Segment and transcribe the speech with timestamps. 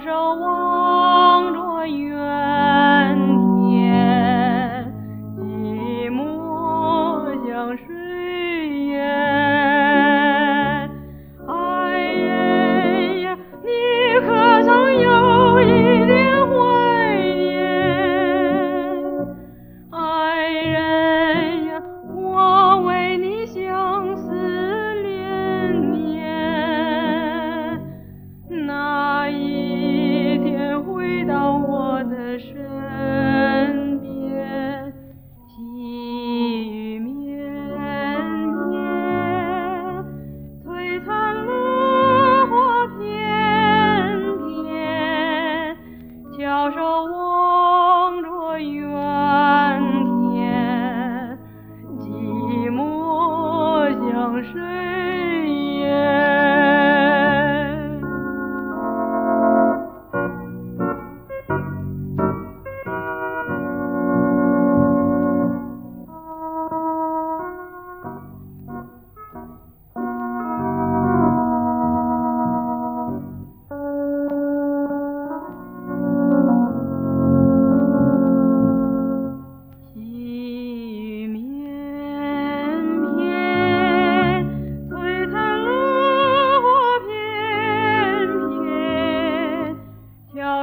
[0.00, 0.47] 手握。
[31.98, 32.54] 我的身
[33.98, 34.94] 边，
[35.48, 35.56] 细
[36.70, 37.10] 雨绵
[38.70, 38.78] 绵，
[40.64, 41.50] 璀璨落
[42.46, 43.02] 花片
[44.46, 45.76] 片，
[46.38, 48.87] 翘首望着远。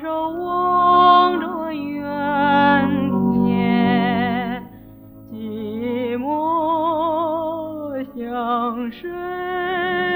[0.00, 2.02] 手望着远
[3.46, 4.62] 天，
[5.32, 10.07] 寂寞相随。